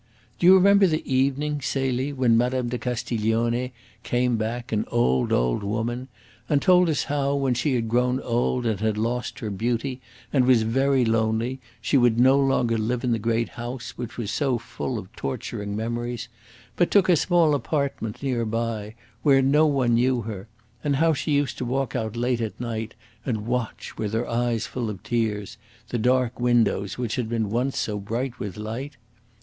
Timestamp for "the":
0.87-1.05, 13.11-13.19, 25.89-25.99